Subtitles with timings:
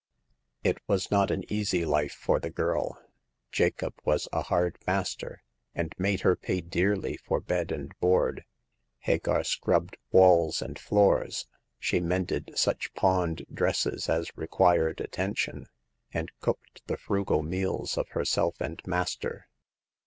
[0.63, 2.99] It was not an easy life for the girl.
[3.51, 5.43] Jacob was a hard master,
[5.75, 8.43] and made her pay dearly for bed and board.
[9.01, 11.45] Hagar scrubbed walls and floors;
[11.77, 15.67] she mended such pawned dresses as required at tention;
[16.11, 19.47] and cooked the frugal meals of herself and master.